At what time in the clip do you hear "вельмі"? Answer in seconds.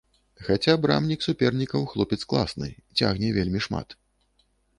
3.37-3.59